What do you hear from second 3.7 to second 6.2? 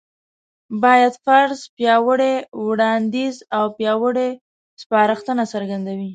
پياوړې سپارښتنه څرګندوي